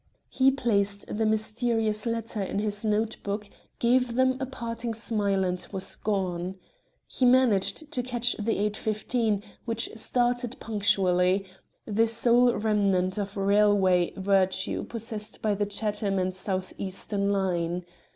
[0.31, 5.63] He placed the mysterious letter in his note book, gave them a parting smile, and
[5.71, 6.55] was gone.
[7.05, 11.45] He managed to catch the 8.15, which started punctually,
[11.85, 17.85] the sole remnant of railway virtue possessed by the Chatham and South Eastern line.